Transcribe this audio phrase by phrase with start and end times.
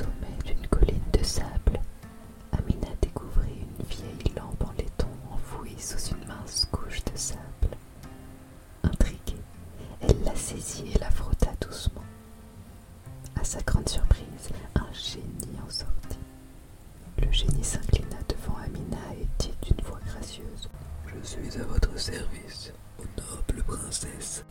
[0.00, 1.78] sommet d'une colline de sable,
[2.52, 7.76] Amina découvrit une vieille lampe en laiton enfouie sous une mince couche de sable.
[8.82, 9.42] Intriguée,
[10.00, 12.04] elle la saisit et la frotta doucement.
[13.38, 16.18] À sa grande surprise, un génie en sortit.
[17.22, 20.68] Le génie s'inclina devant Amina et dit d'une voix gracieuse
[21.06, 24.44] Je suis à votre service, ô noble princesse.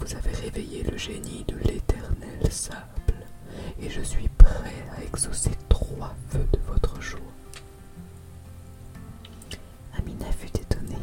[0.00, 3.26] Vous avez réveillé le génie de l'éternel sable,
[3.80, 7.20] et je suis prêt à exaucer trois vœux de votre choix.
[9.98, 10.98] Amina fut étonnée,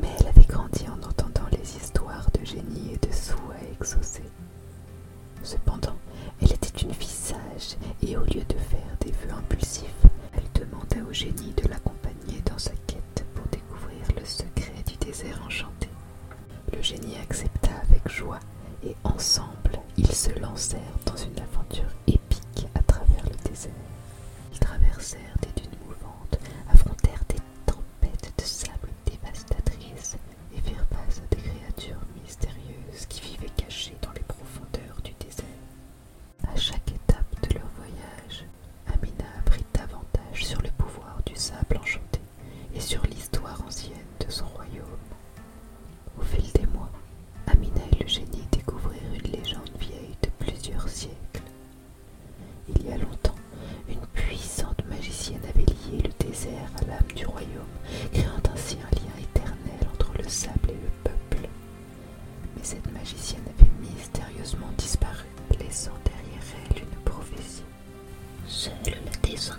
[0.00, 4.30] mais elle avait grandi en entendant les histoires de génie et de souhaits exaucés.
[5.42, 5.96] Cependant,
[6.40, 10.02] elle était une fille sage, et au lieu de faire des vœux impulsifs,
[10.34, 15.40] elle demanda au génie de l'accompagner dans sa quête pour découvrir le secret du désert
[15.46, 15.88] enchanté.
[16.72, 18.40] Le génie accepta avec joie,
[18.82, 22.23] et ensemble, ils se lancèrent dans une aventure épique
[69.24, 69.58] ってその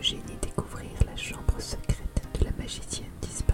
[0.00, 3.49] Le génie découvrirent la chambre secrète de la magicienne disparue.